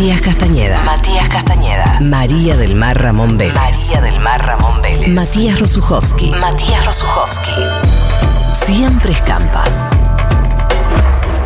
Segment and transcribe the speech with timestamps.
[0.00, 0.82] Matías Castañeda.
[0.86, 1.98] Matías Castañeda.
[2.00, 3.54] María del Mar Ramón Vélez.
[3.54, 5.08] María del Mar Ramón Vélez.
[5.08, 6.30] Matías Rosuchowski.
[6.30, 7.50] Matías Rosuchowski.
[8.64, 9.62] Siempre escampa.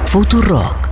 [0.07, 0.89] Futurock.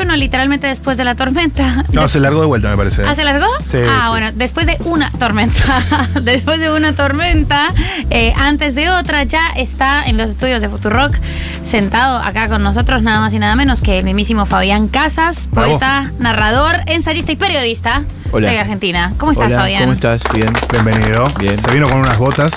[0.00, 1.84] Uno literalmente después de la tormenta.
[1.92, 3.02] No, se largó de vuelta, me parece.
[3.06, 3.46] ¿Ah, se largó?
[3.70, 4.08] Sí, ah, sí.
[4.10, 5.62] bueno, después de una tormenta.
[6.22, 7.68] después de una tormenta,
[8.10, 11.14] eh, antes de otra, ya está en los estudios de Futurock,
[11.62, 15.70] sentado acá con nosotros, nada más y nada menos que el mismísimo Fabián Casas, Bravo.
[15.70, 18.02] poeta, narrador, ensayista y periodista
[18.32, 18.50] Hola.
[18.50, 19.14] de Argentina.
[19.16, 19.82] ¿Cómo estás, Hola, Fabián?
[19.82, 20.22] ¿Cómo estás?
[20.34, 20.52] Bien.
[20.70, 21.26] Bienvenido.
[21.38, 21.60] Bien.
[21.60, 22.52] Se vino con unas botas.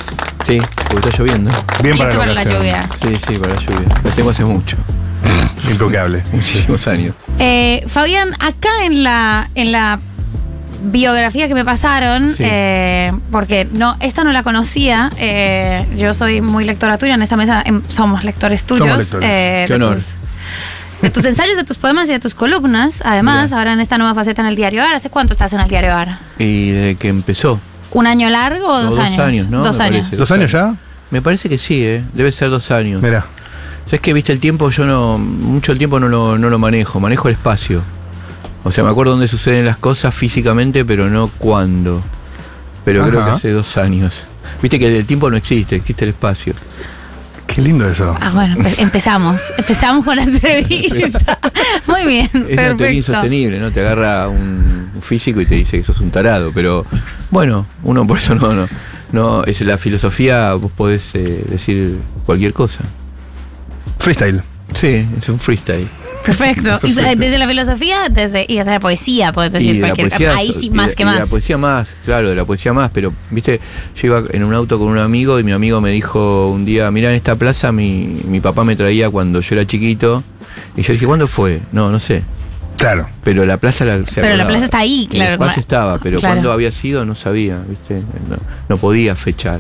[0.46, 0.60] Sí,
[0.90, 1.52] porque está lloviendo.
[1.82, 2.90] Bien para, para la lluvia.
[3.02, 3.88] Sí, sí, para la lluvia.
[4.04, 4.78] Lo tengo hace mucho.
[5.72, 6.24] Intocable.
[6.32, 7.16] Muchísimos años.
[7.40, 10.00] Eh, Fabián, acá en la, en la
[10.82, 12.44] biografía que me pasaron, Sí.
[12.46, 17.36] eh, porque no, esta no la conocía, eh, yo soy muy lectora tuya, en esta
[17.36, 18.88] mesa em, somos lectores tuyos.
[18.88, 19.30] Somos lectores.
[19.30, 19.96] eh, Qué de, honor.
[19.96, 20.14] tus,
[21.02, 23.02] de tus ensayos, de tus poemas y de tus columnas.
[23.06, 23.58] Además, Mira.
[23.60, 25.94] ahora en esta nueva faceta en el Diario AR, ¿hace cuánto estás en el Diario
[25.94, 26.18] AR?
[26.38, 27.60] Y desde que empezó.
[27.92, 29.20] ¿Un año largo o No, dos, dos años?
[29.20, 29.64] años, ¿no?
[29.64, 30.00] Dos Me años.
[30.02, 30.16] parece.
[30.18, 30.76] ¿Dos años ya?
[31.12, 32.04] Me parece que sí, ¿eh?
[32.14, 33.02] Debe ser dos años.
[33.02, 33.26] Mira.
[33.90, 34.70] ¿Sabes que viste el tiempo?
[34.70, 35.18] Yo no.
[35.18, 37.00] Mucho el tiempo no lo, no lo manejo.
[37.00, 37.82] Manejo el espacio.
[38.64, 42.02] O sea, me acuerdo dónde suceden las cosas físicamente, pero no cuándo.
[42.86, 44.28] Pero creo que hace dos años.
[44.62, 46.54] Viste que el tiempo no existe, existe el espacio.
[47.48, 48.16] Qué lindo eso.
[48.22, 49.52] Ah, bueno, empe- empezamos.
[49.58, 51.40] Empezamos con la entrevista.
[51.88, 52.26] Muy bien.
[52.28, 52.94] Es una teoría perfecto.
[52.94, 53.72] insostenible, ¿no?
[53.72, 56.86] Te agarra un, un físico y te dice que sos un tarado, pero
[57.32, 58.68] bueno, uno por eso no, no,
[59.12, 62.82] no es la filosofía, vos podés eh, decir cualquier cosa.
[64.00, 64.42] Freestyle.
[64.74, 65.88] Sí, es un freestyle.
[66.24, 66.80] Perfecto.
[66.84, 70.10] Y so- desde la filosofía desde, y desde la poesía, puedes decir de la cualquier
[70.10, 71.20] poesía- Ahí sí, y más de- que y de más.
[71.22, 73.60] la poesía más, claro, de la poesía más, pero viste,
[73.96, 76.92] yo iba en un auto con un amigo y mi amigo me dijo un día,
[76.92, 80.24] mira, en esta plaza mi, mi papá me traía cuando yo era chiquito.
[80.76, 81.62] Y yo dije, ¿cuándo fue?
[81.72, 82.22] No, no sé.
[82.78, 83.10] Claro.
[83.24, 86.20] Pero la plaza la, se Pero la plaza está ahí, claro, espacio como- estaba, pero
[86.20, 86.36] claro.
[86.36, 87.96] cuándo había sido no sabía, ¿viste?
[88.30, 89.60] No, no podía fechar.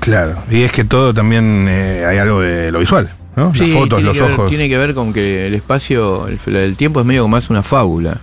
[0.00, 0.42] Claro.
[0.50, 3.54] Y es que todo también eh, hay algo de lo visual, ¿no?
[3.54, 4.48] Sí, Las fotos, tiene los que ver- ojos.
[4.48, 7.62] tiene que ver con que el espacio, el, el tiempo es medio como más una
[7.62, 8.18] fábula.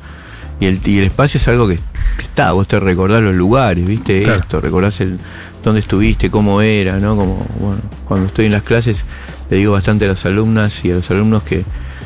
[0.59, 1.79] Y el, y el espacio es algo que,
[2.19, 4.23] está, vos te recordás los lugares, ¿viste?
[4.23, 4.39] Claro.
[4.39, 5.17] Esto, recordás el
[5.63, 7.15] dónde estuviste, cómo era, ¿no?
[7.15, 9.03] Como, bueno, cuando estoy en las clases
[9.49, 11.63] le digo bastante a las alumnas y a los alumnos que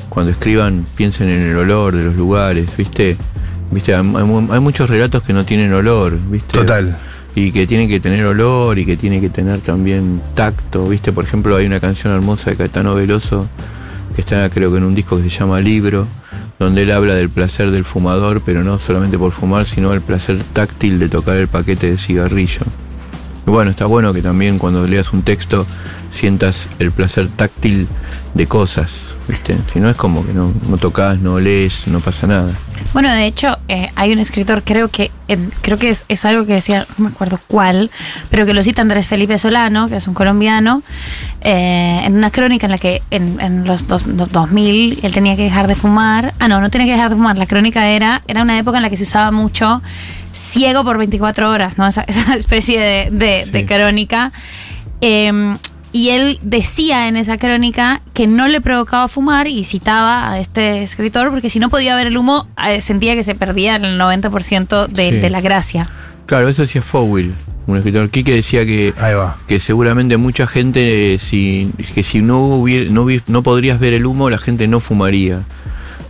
[0.09, 3.17] cuando escriban piensen en el olor de los lugares, ¿viste?
[3.69, 3.93] ¿Viste?
[3.93, 6.57] Hay, hay mu- hay muchos relatos que no tienen olor, ¿viste?
[6.57, 6.97] Total.
[7.37, 11.11] Y que tiene que tener olor y que tiene que tener también tacto, ¿viste?
[11.11, 13.47] Por ejemplo, hay una canción hermosa de Caetano Veloso
[14.15, 16.07] que está creo que en un disco que se llama Libro,
[16.57, 20.39] donde él habla del placer del fumador, pero no solamente por fumar, sino el placer
[20.51, 22.61] táctil de tocar el paquete de cigarrillo.
[23.45, 25.67] Bueno, está bueno que también cuando leas un texto
[26.09, 27.87] sientas el placer táctil
[28.33, 28.93] de cosas,
[29.27, 29.55] ¿viste?
[29.71, 32.57] Si no es como que no, no tocas, no lees, no pasa nada.
[32.93, 35.11] Bueno, de hecho, eh, hay un escritor, creo que
[35.61, 37.91] creo que es, es algo que decía, no me acuerdo cuál,
[38.29, 40.83] pero que lo cita Andrés Felipe Solano, que es un colombiano,
[41.41, 45.35] eh, en una crónica en la que en, en los dos- los 2000 él tenía
[45.35, 46.33] que dejar de fumar.
[46.39, 47.37] Ah, no, no tenía que dejar de fumar.
[47.37, 49.81] La crónica era, era una época en la que se usaba mucho
[50.33, 51.87] ciego por 24 horas, ¿no?
[51.87, 53.51] Esa, esa especie de, de- Sí.
[53.51, 54.31] de crónica.
[55.97, 60.83] Y él decía en esa crónica que no le provocaba fumar y citaba a este
[60.83, 64.87] escritor porque si no podía ver el humo eh, sentía que se perdía el 90%
[64.89, 65.17] de, Sí.
[65.17, 65.89] de la gracia.
[66.27, 67.33] Claro, eso decía Fowell,
[67.65, 69.37] un escritor aquí que decía que Ahí va.
[69.47, 74.05] que seguramente mucha gente eh, si que si no hubiera, no, no podrías ver el
[74.05, 75.41] humo la gente no fumaría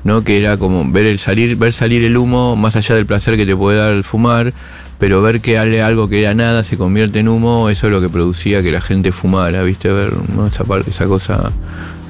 [0.04, 3.38] no que era como ver el salir ver salir el humo más allá del placer
[3.38, 4.54] que te puede dar el fumar
[5.00, 8.10] pero ver que algo que era nada se convierte en humo eso es lo que
[8.10, 10.48] producía que la gente fumara viste ver ¿no?
[10.48, 11.52] esa parte esa cosa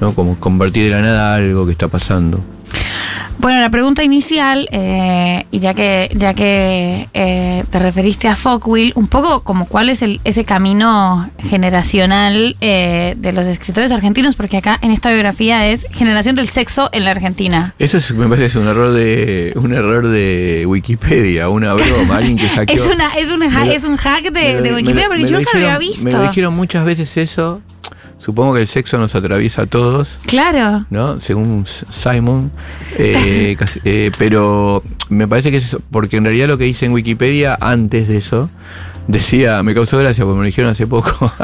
[0.00, 2.40] no como convertir de la nada algo que está pasando
[3.38, 8.92] Bueno, la pregunta inicial, eh, y ya que, ya que eh, te referiste a Folkwill,
[8.96, 14.56] un poco como cuál es el, ese camino generacional eh, de los escritores argentinos, porque
[14.56, 17.74] acá en esta biografía es generación del sexo en la Argentina.
[17.78, 22.48] eso es, me parece un error de un error de Wikipedia una broma alguien que
[22.48, 25.24] hackeó Es, una, es, un, ha- Me lo- es un hack de, Wikipedia, lo- porque
[25.28, 26.04] yo nunca lo había visto.
[26.04, 27.60] Me lo dijeron muchas veces eso.
[28.18, 30.86] Supongo que el sexo nos atraviesa a todos, Claro.
[30.90, 31.20] ¿no?
[31.20, 32.50] Según Simon.
[32.96, 36.86] Eh, casi- eh, pero me parece que es eso, porque en realidad lo que dice
[36.86, 38.50] en Wikipedia antes de eso,
[39.06, 41.32] decía, me causó gracia porque me lo dijeron hace poco.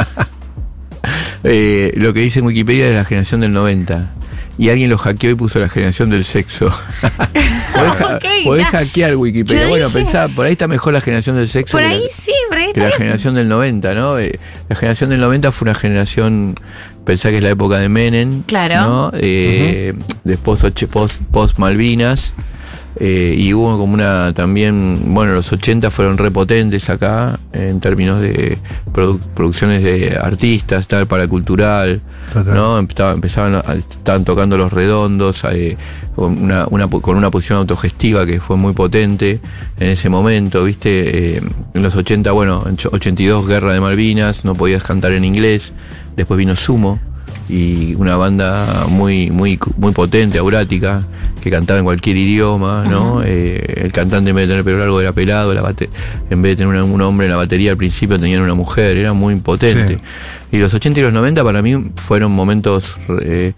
[1.47, 4.11] Eh, lo que dice en Wikipedia es la generación del 90.
[4.57, 6.71] Y alguien lo hackeó y puso la generación del sexo.
[8.45, 9.63] podés, hackear Wikipedia.
[9.65, 11.73] Yo Bueno, dije- pensá, por ahí está mejor la generación del sexo.
[11.73, 14.19] Por la- ahí sí, por ahí que la generación del 90, ¿no?
[14.19, 16.55] Eh, la generación del 90 fue una generación,
[17.05, 18.81] pensá que es la época de Menem, Claro.
[18.87, 19.11] ¿no?
[19.15, 20.61] Eh, Después
[20.91, 22.33] post, post Malvinas.
[23.01, 28.59] Eh, y hubo como una también, bueno, los 80 fueron repotentes acá en términos de
[28.93, 32.01] produ- producciones de artistas, tal, paracultural,
[32.33, 32.55] Total.
[32.55, 32.79] ¿no?
[32.79, 35.77] Empezaba- empezaban, a- estaban tocando los redondos, eh,
[36.15, 39.41] con, una, una con una posición autogestiva que fue muy potente
[39.81, 41.37] en ese momento, ¿viste?
[41.37, 41.43] Eh,
[41.75, 45.73] en los 80, bueno, en cho- 82 Guerra de Malvinas, no podías cantar en inglés,
[46.17, 47.01] después vino Sumo
[47.49, 51.03] y una banda muy muy muy potente, aurática,
[51.43, 53.23] que cantaba en cualquier idioma, ¿no?
[53.25, 55.91] Eh, el cantante en vez de tener pelo largo era pelado, la bate-
[56.31, 58.97] en vez de tener una- un hombre en la batería al principio tenían una mujer,
[58.97, 59.97] era muy potente.
[59.97, 60.01] Sí.
[60.53, 63.53] Y los 80 y los 90 para mí fueron momentos eh,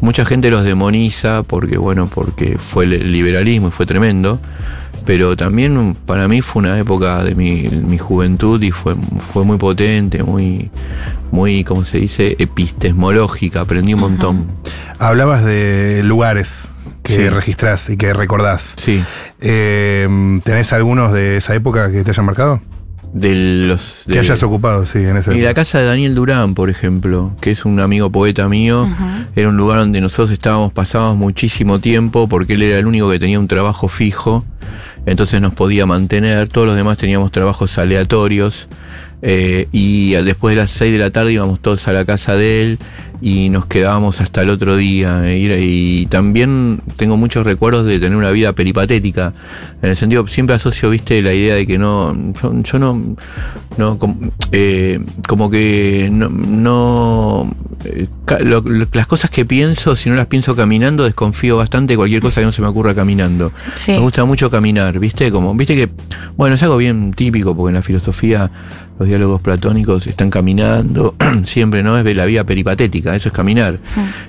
[0.00, 4.38] mucha gente los demoniza porque bueno, porque fue el liberalismo y fue tremendo,
[5.06, 8.94] pero también para mí fue una época de mi, mi juventud y fue,
[9.32, 10.70] fue muy potente, muy
[11.30, 14.46] muy como se dice epistemológica, aprendí un montón.
[14.98, 16.68] Hablabas de lugares
[17.02, 17.28] que Sí.
[17.28, 18.72] registrás y que recordás.
[18.76, 19.02] Sí,
[19.40, 22.60] Eh, ¿Tenés algunos de esa época que te hayan marcado?
[23.12, 26.70] De los Que hayas ocupado, sí, en esa Y la casa de Daniel Durán, por
[26.70, 28.88] ejemplo, que es un amigo poeta mío,
[29.34, 33.18] era un lugar donde nosotros estábamos, pasábamos muchísimo tiempo porque él era el único que
[33.18, 34.44] tenía un trabajo fijo,
[35.06, 38.68] entonces nos podía mantener, todos los demás teníamos trabajos aleatorios,
[39.20, 42.62] eh, y después de las 6 de la tarde íbamos todos a la casa de
[42.62, 42.78] él
[43.20, 45.22] y nos quedábamos hasta el otro día.
[45.24, 49.32] eh, y, también tengo muchos recuerdos de tener una vida peripatética,
[49.82, 53.16] en el sentido, siempre asocio, viste, la idea de que no, yo, yo no,
[53.76, 57.54] no com- eh, como que no, no
[57.84, 58.06] eh,
[58.44, 62.22] lo- lo- las cosas que pienso, si no las pienso caminando, desconfío bastante de cualquier
[62.22, 63.52] cosa que no se me ocurra caminando.
[63.76, 63.92] Sí.
[63.92, 65.30] Me gusta mucho caminar, ¿viste?
[65.30, 65.88] Como, viste que,
[66.36, 68.50] bueno, es algo bien típico, porque en la filosofía
[68.98, 71.14] los diálogos platónicos están caminando,
[71.44, 71.96] siempre, ¿no?
[71.98, 73.78] Es de la vía peripatética, eso es caminar.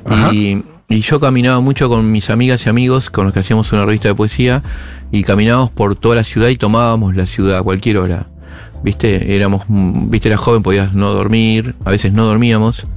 [0.06, 0.34] Ajá.
[0.34, 3.86] Y, y yo caminaba mucho con mis amigas y amigos con los que hacíamos una
[3.86, 4.64] revista de poesía
[5.12, 8.28] y caminábamos por toda la ciudad y tomábamos la ciudad a cualquier hora.
[8.82, 9.36] ¿Viste?
[9.36, 12.88] Éramos, viste, era joven, podías no dormir, a veces no dormíamos.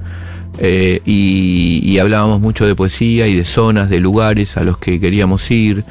[0.58, 5.00] eh, y, y hablábamos mucho de poesía y de zonas, de lugares a los que
[5.00, 5.84] queríamos ir,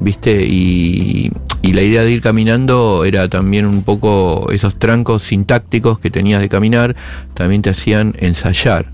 [0.00, 0.46] ¿viste?
[0.46, 1.30] Y,
[1.62, 6.40] y la idea de ir caminando era también un poco esos trancos sintácticos que tenías
[6.40, 6.96] de caminar,
[7.34, 8.86] también te hacían ensayar.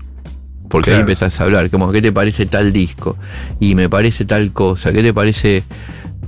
[0.73, 3.15] Porque ahí empezás a hablar, como, ¿qué te parece tal disco?
[3.59, 5.61] Y me parece tal cosa, ¿qué te parece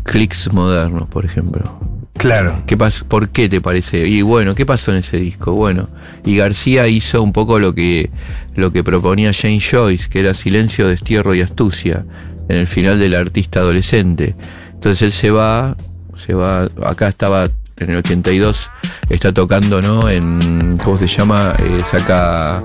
[0.03, 1.79] clics modernos, por ejemplo?
[2.13, 2.61] Claro.
[2.67, 4.07] ¿Qué ¿Por qué te parece?
[4.07, 5.53] Y bueno, ¿qué pasó en ese disco?
[5.53, 5.89] Bueno,
[6.23, 8.11] y García hizo un poco lo que,
[8.53, 12.05] lo que proponía Jane Joyce, que era silencio, destierro y astucia,
[12.47, 14.35] en el final del artista adolescente.
[14.75, 15.75] Entonces él se va,
[16.23, 18.69] se va, acá estaba en el 82,
[19.09, 20.07] está tocando, ¿no?
[20.07, 21.55] En, ¿cómo se llama?
[21.57, 22.63] Eh, saca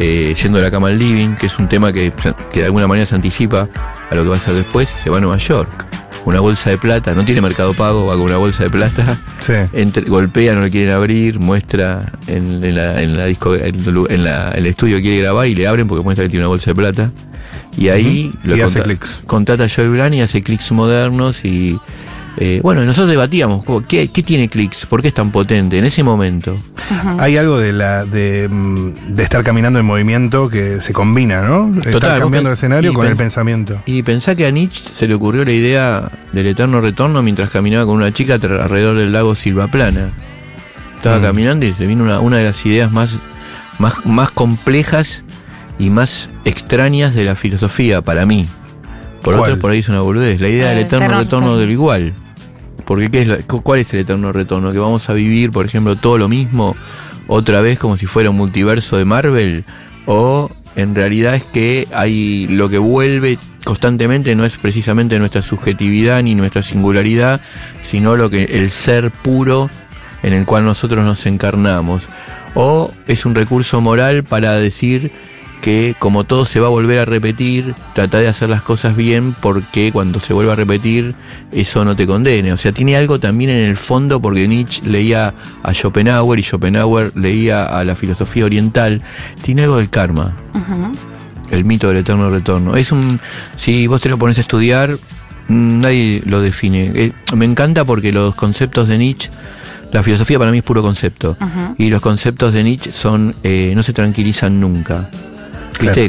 [0.00, 2.12] eh, Yendo de la cama al living, que es un tema que,
[2.52, 3.68] que de alguna manera se anticipa
[4.10, 5.86] a lo que va a hacer después, se va a Nueva York.
[6.26, 9.52] Una bolsa de plata, no tiene mercado pago, va con una bolsa de plata Sí.
[9.72, 14.50] entre- golpea, no le quieren abrir, muestra en, en la, en la disco, en, la-
[14.52, 16.74] el estudio que quiere grabar y le abren porque muestra que tiene una bolsa de
[16.74, 17.10] plata.
[17.76, 18.56] Y ahí Ujú.
[18.56, 19.22] Y hace clics.
[19.26, 21.78] contrata a Joey Blan y hace clics modernos y
[22.36, 24.86] eh, bueno, nosotros debatíamos, ¿qué, ¿qué tiene clics?
[24.86, 26.56] ¿Por qué es tan potente en ese momento?
[27.18, 31.70] Hay algo de la de, mm, de estar caminando en movimiento que se combina, ¿no?
[31.76, 33.82] Total, estar cambiando el escenario con el pens- pensamiento.
[33.84, 37.84] Y pensá que a Nietzsche se le ocurrió la idea del eterno retorno mientras caminaba
[37.84, 40.10] con una chica alrededor del lago Silvaplana.
[40.96, 41.22] Estaba Mm.
[41.22, 43.18] caminando y se vino una, una de las ideas más,
[43.78, 45.24] más, más complejas
[45.78, 48.46] y más extrañas de la filosofía para mí.
[49.22, 49.50] Por ¿Cuál?
[49.50, 50.40] otros por ahí es una boludez.
[50.40, 51.56] La idea del El eterno retorno.
[51.58, 52.14] del igual.
[52.90, 54.72] Porque ¿qué es ¿cuál es el eterno retorno?
[54.72, 56.74] ¿Que vamos a vivir, por ejemplo, todo lo mismo
[57.28, 59.64] otra vez como si fuera un multiverso de Marvel?
[60.06, 66.20] ¿O en realidad es que hay lo que vuelve constantemente no es precisamente nuestra subjetividad
[66.24, 67.40] ni nuestra singularidad,
[67.82, 69.70] sino lo que el ser puro
[70.24, 72.08] en el cual nosotros nos encarnamos?
[72.56, 75.12] ¿O es un recurso moral para decir
[75.60, 79.34] que como todo se va a volver a repetir, trata de hacer las cosas bien
[79.40, 81.14] porque cuando se vuelva a repetir
[81.52, 82.52] eso no te condene.
[82.52, 87.12] O sea, tiene algo también en el fondo porque Nietzsche leía a Schopenhauer y Schopenhauer
[87.16, 89.02] leía a la filosofía oriental.
[89.42, 90.34] Tiene algo del karma,
[91.50, 92.76] el mito del eterno retorno.
[92.76, 93.20] Es un,
[93.56, 94.90] si vos te lo pones a estudiar,
[95.48, 96.92] mm, nadie lo define.
[96.94, 99.30] Eh, me encanta porque los conceptos de Nietzsche,
[99.92, 101.36] la filosofía para mí es puro concepto.
[101.76, 105.10] Y los conceptos de Nietzsche son, eh, no se tranquilizan nunca.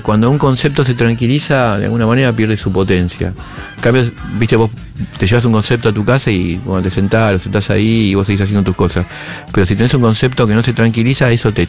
[0.02, 3.34] Cuando un concepto se tranquiliza, de alguna manera pierde su potencia.
[3.78, 4.04] En cambio,
[4.38, 4.70] viste, vos
[5.18, 8.16] te llevas un concepto a tu casa y cuando te sentás, lo sentás ahí y
[8.16, 9.06] vos seguís haciendo tus cosas.
[9.52, 11.68] Pero si tenés un concepto que no se tranquiliza, eso te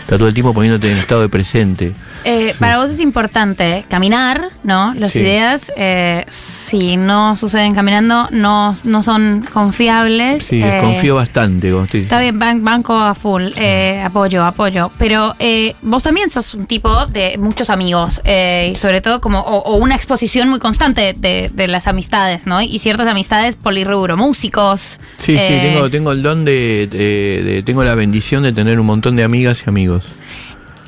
[0.00, 1.92] está todo el tiempo poniéndote en estado de presente.
[2.26, 4.94] Eh, Para vos es importante caminar, ¿no?
[4.94, 5.20] Las Sí.
[5.20, 10.44] ideas, eh, si no suceden caminando, no, no son confiables.
[10.44, 11.70] Sí, Eh, desconfío bastante.
[11.70, 14.90] Como estoy, Está bien, ban- banco a full, eh, apoyo, apoyo.
[14.98, 19.40] Pero eh, vos también sos un tipo de muchos amigos, eh, y sobre todo como,
[19.40, 22.62] o, o una exposición muy constante de, de las amistades, ¿no?
[22.62, 24.98] Y ciertas amistades polirrubro, músicos.
[25.18, 28.86] Sí, sí, tengo, tengo el don de, de- de- Tengo la bendición de tener un
[28.86, 29.73] montón de amigas y amigos.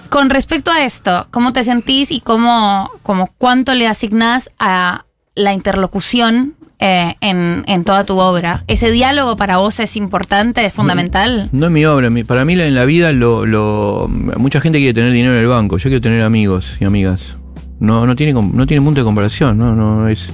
[0.09, 5.53] Con respecto a esto, ¿cómo te sentís y cómo, como cuánto le asignás a la
[5.53, 8.63] interlocución eh, en, en toda tu obra?
[8.69, 11.49] ¿Ese diálogo para vos es importante, es fundamental?
[11.53, 15.13] No es mi obra, para mí en la vida lo, lo- mucha gente quiere tener
[15.13, 17.37] dinero en el banco, yo quiero tener amigos y amigas.
[17.81, 20.33] No, no tiene no tiene punto de comparación, no, no es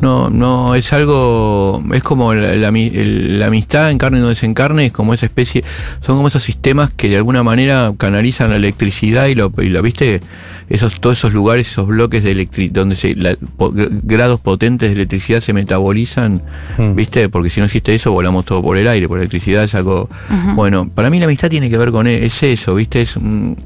[0.00, 4.86] no, no es algo, es como la, la la amistad en carne y no desencarne,
[4.86, 5.64] es como esa especie,
[6.00, 9.82] son como esos sistemas que de alguna manera canalizan la electricidad y lo, y lo
[9.82, 10.20] viste,
[10.68, 14.94] esos, todos esos lugares, esos bloques de electricidad, donde se, la- po- grados potentes de
[14.94, 16.42] electricidad se metabolizan,
[16.76, 16.94] Mm.
[16.94, 19.74] viste, porque si no existe eso, volamos todo por el aire, por la electricidad es
[19.74, 20.08] algo,
[20.54, 23.56] bueno, para mí la amistad tiene que ver con e- es eso, viste, es un,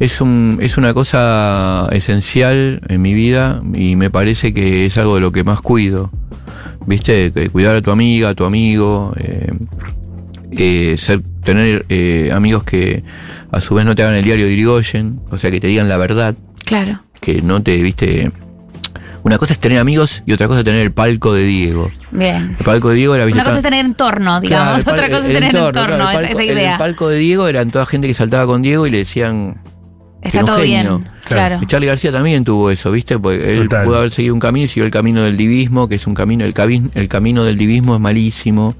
[0.00, 5.16] es un, es una cosa esencial en mi vida y me parece que es algo
[5.16, 6.10] de lo que más cuido,
[6.86, 9.52] viste, cuidar a tu amiga, a tu amigo, eh,
[10.52, 13.04] eh, ser, tener eh, amigos que
[13.52, 15.86] a su vez no te hagan el diario de Irigoyen, o sea, que te digan
[15.86, 16.34] la verdad,
[16.64, 17.02] Claro.
[17.20, 18.32] que no te, viste,
[19.24, 21.90] una cosa es tener amigos y otra cosa es tener el palco de Diego.
[22.12, 22.56] Bien.
[22.58, 24.84] El palco de Diego era, viste, Una cosa es tener entorno, digamos.
[24.84, 26.72] Claro, el Otra cosa es el tener entorno, claro, el esa, palco- esa en idea.
[26.72, 29.60] El palco de Diego eran toda gente que saltaba con Diego y le decían.
[30.22, 30.98] Que Está todo genio.
[30.98, 31.10] bien.
[31.24, 31.58] Claro.
[31.60, 33.18] Y Charlie García también tuvo eso, ¿viste?
[33.18, 33.84] Porque él Total.
[33.84, 36.44] pudo haber seguido un camino y siguió el camino del divismo, que es un camino,
[36.44, 38.74] el, cabi- el camino del divismo es malísimo,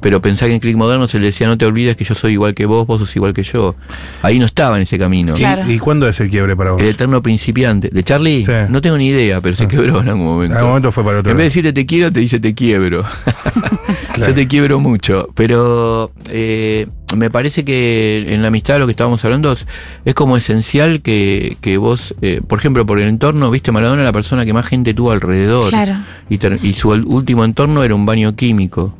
[0.00, 2.32] pero pensá que en Click Moderno se le decía, no te olvides que yo soy
[2.32, 3.74] igual que vos, vos sos igual que yo.
[4.22, 5.34] Ahí no estaba en ese camino.
[5.34, 5.70] ¿Y- Claro.
[5.70, 6.80] ¿Y, cuándo es el quiebre para vos?
[6.82, 7.90] El eterno principiante.
[7.92, 8.46] ¿De Charlie?
[8.46, 8.52] Sí.
[8.70, 10.54] No tengo ni idea, pero se quebró en algún momento.
[10.54, 12.54] En algún momento fue para otro En vez de decirte te quiero, te dice te
[12.54, 13.04] quiebro.
[14.12, 14.30] Claro.
[14.30, 15.28] Yo te quiebro mucho.
[15.34, 19.66] Pero eh, me parece que en la amistad lo que estábamos hablando es,
[20.04, 24.08] es como esencial que, que vos, eh, por ejemplo, por el entorno, viste, Maradona era
[24.10, 25.70] la persona que más gente tuvo alrededor.
[25.70, 25.96] Claro.
[26.28, 28.94] Y, ter- y su último entorno era un baño químico.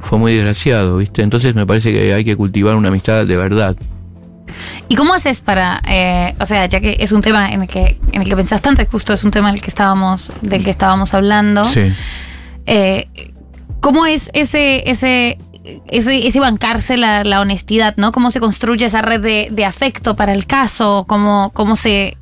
[0.00, 1.22] Fue muy desgraciado, ¿viste?
[1.22, 3.76] Entonces me parece que hay que cultivar una amistad de verdad.
[4.88, 7.98] ¿Y cómo haces para, eh, o sea, ya que es un tema en el que
[8.12, 10.64] en el que pensás tanto, y justo es un tema en el que estábamos, del
[10.64, 11.92] que estábamos hablando, Sí.
[12.66, 13.08] eh,
[13.88, 15.38] ¿cómo es ese, ese,
[15.88, 18.12] ese, bancarse la, la honestidad, ¿no?
[18.12, 21.06] ¿Cómo se construye esa red de, afecto para el caso?
[21.08, 22.14] ¿Cómo, cómo se,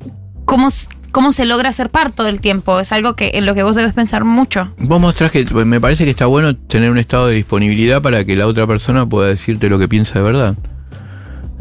[0.45, 0.69] cómo,
[1.11, 2.79] cómo se logra ser par todo el tiempo?
[2.79, 4.71] Es algo que en lo que vos debes pensar mucho.
[4.77, 8.37] Vos mostrás que me parece que está bueno tener un estado de disponibilidad para que
[8.37, 10.55] la otra persona pueda decirte lo que piensa de verdad.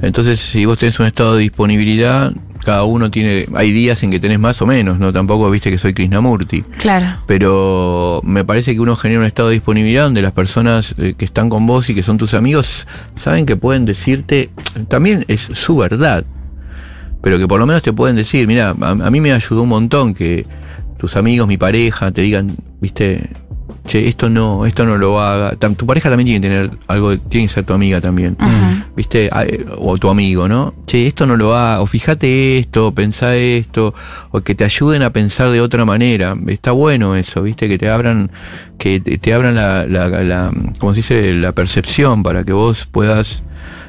[0.01, 2.33] Entonces, si vos tenés un estado de disponibilidad,
[2.67, 3.47] cada uno tiene.
[3.55, 5.13] Hay días en que tenés más o menos, ¿no?
[5.13, 6.63] Tampoco viste que soy Krishnamurti.
[6.79, 7.23] Claro.
[7.25, 11.25] Pero me parece que uno genera un estado de disponibilidad donde las personas eh, que
[11.25, 14.51] están con vos y que son tus amigos saben que pueden decirte.
[14.89, 16.25] También es su verdad.
[17.23, 19.69] Pero que por lo menos te pueden decir, mira, a, a mí me ayudó un
[19.69, 20.45] montón que
[20.99, 23.31] tus amigos, mi pareja, te digan, viste,
[23.87, 25.55] che, esto no, esto no lo haga.
[25.57, 28.37] Tu pareja también tiene que tener algo, tiene que ser tu amiga también.
[28.97, 29.29] ¿Viste?
[29.33, 30.75] Ah, eh, O tu amigo, ¿no?
[30.87, 33.95] Che, esto no lo haga, o fíjate esto, pensá esto,
[34.31, 36.35] o que te ayuden a pensar de otra manera.
[36.47, 37.69] Está bueno eso, ¿viste?
[37.69, 38.31] Que te abran,
[38.79, 41.35] que te, te abran la, la, la, ¿cómo se dice?
[41.35, 43.43] La percepción para que vos puedas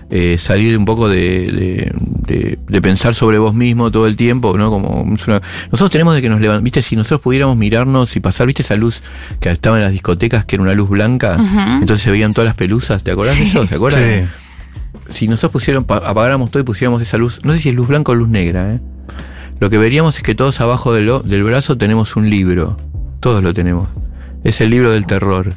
[0.10, 1.18] eh, salir un poco de,
[1.52, 1.92] de,
[2.28, 4.70] de- de pensar sobre vos mismo todo el tiempo, ¿no?
[4.70, 8.48] Como una- nosotros tenemos de que nos levantamos, viste, si nosotros pudiéramos mirarnos y pasar,
[8.48, 9.02] viste esa luz
[9.40, 11.38] que estaba en las discotecas, que era una luz blanca,
[11.82, 13.66] entonces se veían todas las pelusas, ¿te acordás de eso?
[13.68, 14.02] ¿Se acuerdan?
[14.02, 14.28] Sí.
[15.10, 17.88] Si nosotros pusiéramos, pa- apagáramos todo y pusiéramos esa luz, no sé si es luz
[17.88, 18.80] blanca o luz negra, ¿eh?
[19.60, 22.78] Lo que veríamos es que todos abajo del, del brazo tenemos un libro,
[23.20, 23.88] todos lo tenemos.
[24.44, 25.54] Es el libro del terror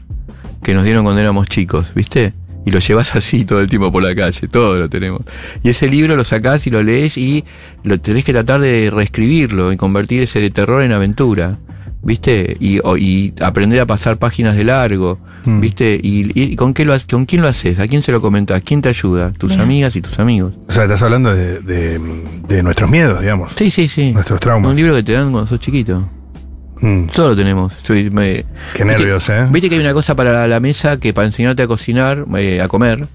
[0.63, 2.33] que nos dieron cuando éramos chicos, ¿viste?
[2.67, 5.23] Y lo llevas así todo el tiempo por la calle, todo lo tenemos.
[5.63, 7.45] Y ese libro lo sacás y lo lees y
[7.85, 11.59] lo tenés que tratar de reescribirlo y convertir ese de terror en aventura,
[12.03, 12.57] ¿viste?
[12.61, 15.61] Y, o- y aprender a pasar páginas de largo, Mm.
[15.61, 15.99] ¿viste?
[16.03, 18.83] Y, y con, qué lo, con quién lo haces, a quién se lo comentás, quién
[18.83, 19.63] te ayuda, tus Bien.
[19.63, 20.53] amigas y tus amigos.
[20.69, 21.99] O sea, estás hablando de, de-
[22.47, 23.53] de nuestros miedos, digamos.
[23.57, 24.13] Sí, sí, sí.
[24.13, 24.71] Nuestros traumas.
[24.71, 26.07] Un libro que te dan cuando sos chiquito.
[26.81, 27.07] Mm.
[27.09, 27.75] Todo lo tenemos.
[27.83, 28.45] Soy- me-
[28.75, 29.47] Qué viste- nervios, ¿eh?
[29.51, 32.69] Viste que hay una cosa para la mesa que para enseñarte a cocinar, eh, a
[32.69, 33.07] comer,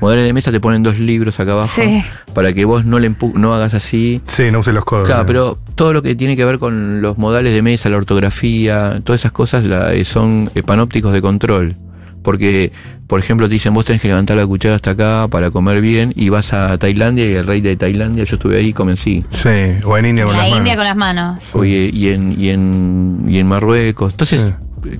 [0.00, 2.02] modales de mesa te ponen dos libros acá abajo Sí.
[2.34, 4.20] para que vos no le empu- no hagas así.
[4.28, 5.06] Sí, no use los codos.
[5.06, 5.26] Claro, ¿eh?
[5.26, 9.20] pero todo lo que tiene que ver con los modales de mesa, la ortografía, todas
[9.22, 11.76] esas cosas la- eh, son eh, panópticos de control.
[12.22, 12.72] Porque,
[13.08, 16.12] por ejemplo, te dicen, vos tenés que levantar la cuchara hasta acá para comer bien
[16.14, 19.24] y vas a Tailandia y el rey de Tailandia, yo estuve ahí y comencí.
[19.30, 19.48] Sí,
[19.84, 20.76] o en India con La las India manos.
[20.76, 21.44] con las manos.
[21.54, 24.12] Oye, y en, y en, y en Marruecos.
[24.12, 24.52] Entonces,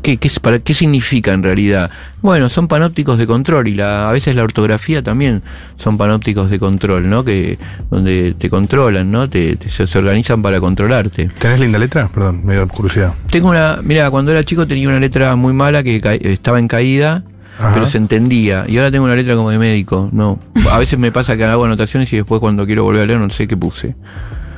[0.03, 1.91] ¿qué, qué, es- para, ¿qué significa en realidad?
[2.23, 5.43] Bueno, son panópticos de control y la, a veces la ortografía también
[5.77, 7.23] son panópticos de control, ¿no?
[7.25, 7.59] Que
[7.91, 9.29] donde te controlan, ¿no?
[9.29, 11.29] Te, te- se, se organizan para controlarte.
[11.39, 12.09] ¿Tenés linda letra?
[12.09, 13.13] Perdón, me dio curiosidad.
[13.31, 16.67] Tengo una, mira, cuando era chico tenía una letra muy mala que ca- estaba en
[16.69, 17.23] caída.
[17.59, 17.75] Ajá.
[17.75, 18.65] Pero se entendía.
[18.69, 20.09] Y ahora tengo una letra como de médico.
[20.13, 20.39] No.
[20.71, 23.31] A veces me pasa que hago anotaciones y después cuando quiero volver a leer no
[23.31, 23.97] sé qué puse.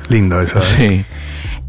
[0.09, 0.59] Lindo eso.
[0.59, 0.63] ¿eh?
[0.63, 1.05] Sí.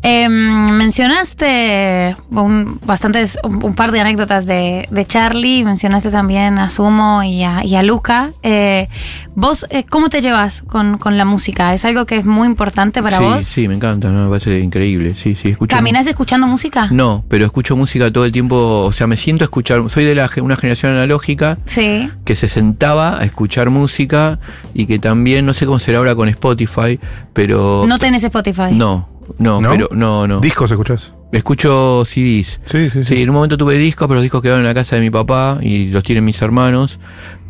[0.03, 6.69] Em, mencionaste un, bastantes, un, un par de anécdotas de, de Charlie, mencionaste también a
[6.69, 8.31] Sumo y a, y a Luca.
[8.41, 8.87] Eh,
[9.35, 11.73] ¿Vos eh, cómo te llevas con, con la música?
[11.73, 13.45] ¿Es algo que es muy importante para sí, vos?
[13.45, 14.23] sí, me encanta, ¿no?
[14.25, 15.13] me parece increíble.
[15.15, 15.75] Sí, sí, escucho.
[15.75, 16.87] ¿Caminás escuchando música?
[16.91, 20.15] No, pero escucho música todo el tiempo, o sea, me siento a escuchar, soy de
[20.15, 22.09] la, una generación analógica Sí.
[22.25, 24.39] que se sentaba a escuchar música
[24.73, 26.99] y que también, no sé cómo será ahora con Spotify,
[27.33, 27.85] pero...
[27.87, 28.71] No tenés Spotify.
[28.73, 29.69] No, no, ¿No?
[29.71, 30.39] pero no, no.
[30.39, 31.11] ¿Discos escuchás?
[31.31, 32.59] Escucho CDs.
[32.65, 33.05] Sí, sí, sí.
[33.05, 35.09] Sí, en un momento tuve discos, pero los discos quedaron en la casa de mi
[35.09, 36.99] papá y los tienen mis hermanos.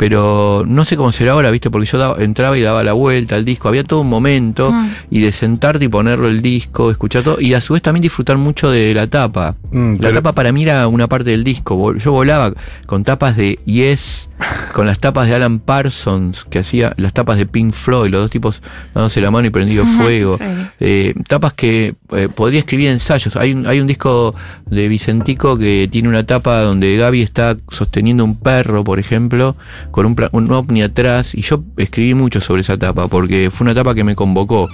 [0.01, 1.69] Pero no sé cómo será ahora, ¿viste?
[1.69, 3.67] Porque yo daba- entraba y daba la vuelta al disco.
[3.67, 4.89] Había todo un momento Mm.
[5.11, 7.39] y de sentarte y ponerlo el disco, escuchar todo.
[7.39, 9.55] Y a su vez también disfrutar mucho de la tapa.
[9.71, 11.93] Mm, la pero- tapa para mí era una parte del disco.
[11.97, 12.51] Yo volaba
[12.87, 14.31] con tapas de Yes,
[14.73, 18.31] con las tapas de Alan Parsons, que hacía las tapas de Pink Floyd, los dos
[18.31, 18.63] tipos
[18.95, 20.37] dándose la mano y prendido fuego.
[20.39, 20.43] Sí.
[20.79, 23.35] Eh, tapas que eh, podría escribir ensayos.
[23.35, 24.33] Hay un, hay un disco
[24.65, 29.55] de Vicentico que tiene una tapa donde Gaby está sosteniendo un perro, por ejemplo,
[29.91, 31.35] con un, un ovni atrás.
[31.35, 34.69] Y yo escribí mucho sobre esa tapa porque fue una tapa que me convocó.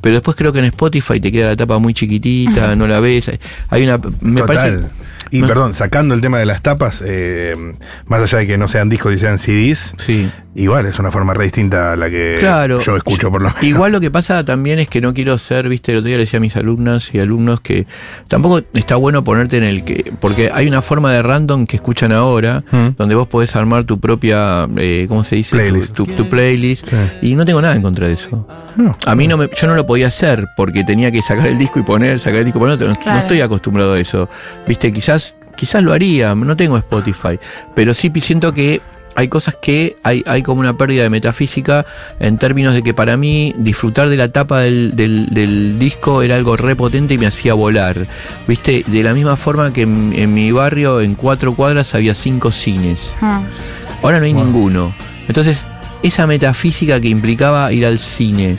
[0.00, 3.30] Pero después creo que en Spotify te queda la tapa muy chiquitita, no la ves.
[3.68, 3.98] Hay una.
[4.20, 4.56] Me Total.
[4.56, 4.86] parece.
[5.32, 5.48] Y No.
[5.48, 7.54] perdón, sacando el tema de las tapas, eh,
[8.06, 10.30] más allá de que no sean discos y sean CDs, Sí.
[10.54, 12.78] igual es una forma re distinta a la que Claro.
[12.80, 13.62] yo escucho por lo menos.
[13.64, 16.24] Igual lo que pasa también es que no quiero ser, viste, el otro día le
[16.24, 17.86] decía a mis alumnas y alumnos que
[18.28, 20.12] tampoco está bueno ponerte en el que.
[20.20, 22.88] Porque hay una forma de random que escuchan ahora, Mm.
[22.98, 25.56] donde vos podés armar tu propia, eh, ¿cómo se dice?
[25.56, 25.94] Tu- Playlist.
[25.94, 26.88] Tu, tu playlist.
[26.88, 26.96] Sí.
[27.30, 28.46] Y no tengo nada en contra de eso.
[28.76, 28.96] No.
[29.06, 31.78] A mí no me, yo no lo podía hacer porque tenía que sacar el disco
[31.78, 32.78] y poner, sacar el disco y poner.
[32.80, 33.20] No, no Claro.
[33.20, 34.28] estoy acostumbrado a eso.
[34.66, 35.21] Viste, quizás,
[35.56, 37.38] quizás lo haría, no tengo Spotify.
[37.74, 38.80] Pero sí siento que
[39.14, 41.84] hay cosas que hay, hay como una pérdida de metafísica
[42.18, 46.36] en términos de que para mí disfrutar de la tapa del, del- del disco era
[46.36, 48.06] algo repotente y me hacía volar.
[48.48, 52.50] Viste, de la misma forma que en, en mi barrio, en cuatro cuadras, había cinco
[52.50, 53.14] cines.
[53.20, 53.40] Mm.
[54.02, 54.94] Ahora no hay ninguno.
[55.28, 55.66] Entonces,
[56.02, 58.56] esa metafísica que implicaba ir al cine,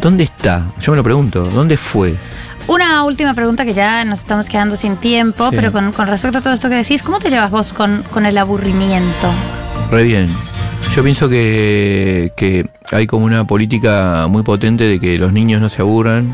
[0.00, 0.66] ¿dónde está?
[0.80, 2.14] Yo me lo pregunto, ¿dónde fue?
[2.68, 5.56] Una última pregunta que ya nos estamos quedando sin tiempo, Sí.
[5.56, 8.26] pero con, con respecto a todo esto que decís, ¿cómo te llevas vos con, con
[8.26, 9.30] el aburrimiento?
[9.90, 10.28] Re bien.
[10.94, 15.68] Yo pienso que, que hay como una política muy potente de que los niños no
[15.68, 16.32] se aburran,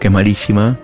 [0.00, 0.76] que es malísima.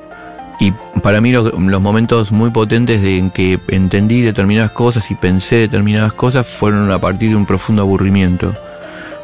[0.60, 5.14] Y para mí lo- los momentos muy potentes de en que entendí determinadas cosas y
[5.14, 8.54] pensé determinadas cosas fueron a partir de un profundo aburrimiento.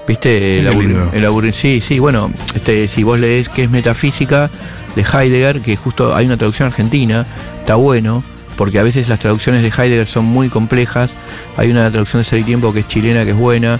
[0.06, 0.60] ¿Viste?
[0.60, 1.10] El, Qué aburri- lindo.
[1.14, 4.48] el aburri- Sí, sí, bueno, este, si vos lees qué es metafísica
[4.96, 7.26] de Heidegger, que justo hay una traducción argentina,
[7.60, 8.24] está bueno,
[8.56, 11.10] porque a veces las traducciones de Heidegger son muy complejas.
[11.56, 13.78] Hay una traducción de Ser y Tiempo que es chilena, que es buena.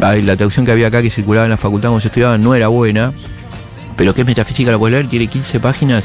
[0.00, 2.54] Hay la traducción que había acá que circulaba en la facultad cuando yo estudiaba no
[2.54, 3.12] era buena.
[3.96, 6.04] Pero que es metafísica, la puedes leer, tiene 15 páginas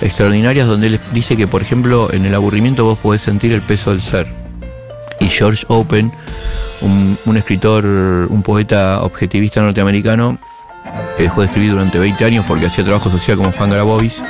[0.00, 3.90] extraordinarias donde él dice que, por ejemplo, en el aburrimiento vos podés sentir el peso
[3.90, 4.26] del ser.
[5.20, 6.12] Y George Open,
[6.80, 10.38] un, un escritor, un poeta objetivista norteamericano,
[11.16, 14.22] que dejó de escribir durante 20 años porque hacía trabajo social como Juan Grabois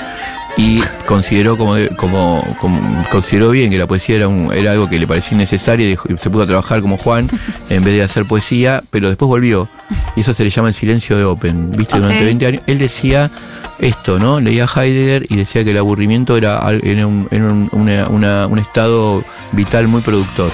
[0.57, 4.99] y consideró como, como, como- consideró bien que la poesía era, un, era algo que
[4.99, 7.29] le parecía innecesario y se pudo a trabajar como Juan
[7.71, 9.69] en vez de hacer poesía, pero después volvió
[10.17, 13.31] y eso se le llama el silencio de Open, viste, durante 20 años él decía
[13.79, 14.41] esto, ¿no?
[14.41, 18.59] Leía Heidegger y decía que el aburrimiento era, era un, era un- una- una- un
[18.59, 20.51] estado vital muy productor.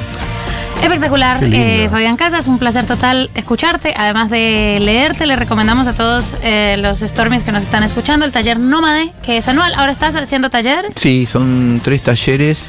[0.84, 3.94] Espectacular, eh, Fabián Casas, un placer total escucharte.
[3.96, 8.32] Además de leerte, le recomendamos a todos eh, los Stormies que nos están escuchando el
[8.32, 9.72] taller Nómade, que es anual.
[9.76, 10.86] Ahora estás haciendo taller.
[10.94, 12.68] Sí, son tres talleres.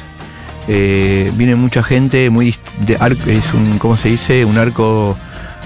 [0.68, 4.44] eh, viene mucha gente, muy de es un, ¿cómo se dice?
[4.44, 5.16] Un arco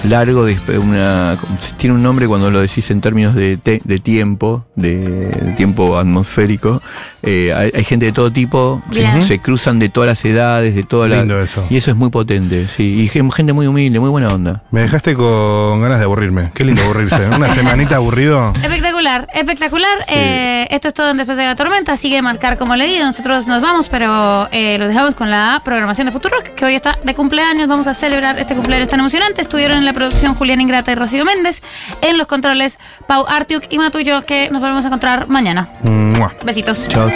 [0.05, 1.37] largo, de, una,
[1.77, 4.97] tiene un nombre cuando lo decís en términos de, te- de tiempo, de,
[5.29, 6.83] de tiempo atmosférico.
[7.23, 9.23] Eh, hay, hay gente de todo tipo, que Bien.
[9.23, 11.19] se cruzan de todas las edades, de todas las...
[11.19, 11.67] Lindo eso.
[11.69, 13.01] Y eso es muy potente, sí.
[13.03, 14.63] Y gen- gente muy humilde, muy buena onda.
[14.71, 16.51] Me dejaste con ganas de aburrirme.
[16.55, 17.27] Qué lindo aburrirse.
[17.29, 18.55] Una semanita aburrido.
[18.63, 19.99] Espectacular, espectacular.
[20.09, 21.95] Eh, esto es todo en Después de la Tormenta.
[21.99, 23.05] Sigue marcar como leído.
[23.05, 26.99] Nosotros nos vamos, pero eh, los dejamos con la programación de Futuro, que hoy está
[27.05, 27.69] de cumpleaños.
[27.69, 29.43] Vamos a celebrar este cumpleaños tan emocionante.
[29.43, 31.63] Estuvieron en la producción Julián Ingrata y Rocío Méndez.
[32.03, 35.69] En los controles, Pau Artiuk y Matullo, que nos volvemos a encontrar mañana.
[35.83, 36.35] Mua.
[36.45, 36.89] Besitos.
[36.89, 37.09] Chao,